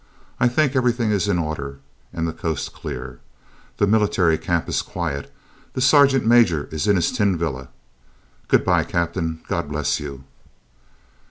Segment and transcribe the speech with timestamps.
[0.39, 1.77] I think everything is in order
[2.11, 3.19] and the coast clear.
[3.77, 5.31] The military camp is quiet,
[5.73, 7.69] the sergeant major is in his 'tin villa.'
[8.47, 9.41] Good bye, Captain.
[9.47, 10.23] God bless you."